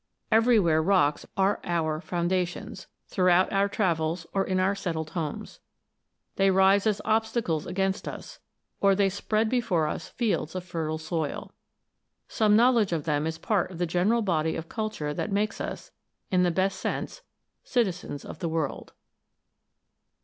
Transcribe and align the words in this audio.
Everywhere 0.31 0.81
rocks 0.81 1.27
are 1.37 1.59
our 1.63 2.01
foundations, 2.01 2.87
throughout 3.07 3.53
our 3.53 3.69
travels 3.69 4.25
or 4.33 4.43
in 4.43 4.59
our 4.59 4.73
settled 4.73 5.11
homes. 5.11 5.59
They 6.37 6.49
rise 6.49 6.87
as 6.87 7.01
obstacles 7.05 7.67
against 7.67 8.07
us, 8.07 8.39
or 8.79 8.95
they 8.95 9.09
spread 9.09 9.47
before 9.47 9.85
us 9.87 10.07
fields 10.07 10.55
of 10.55 10.63
fertile 10.63 10.97
soil. 10.97 11.53
Some 12.27 12.55
knowledge 12.55 12.93
of 12.93 13.03
them 13.03 13.27
is 13.27 13.37
part 13.37 13.69
of 13.69 13.77
the 13.77 13.85
general 13.85 14.23
body 14.23 14.55
of 14.55 14.67
culture 14.67 15.13
that 15.13 15.31
makes 15.31 15.61
us, 15.61 15.91
in 16.31 16.41
the 16.41 16.49
best 16.49 16.79
sense, 16.79 17.21
citizens 17.63 18.25
of 18.25 18.39
the 18.39 18.49
world. 18.49 18.93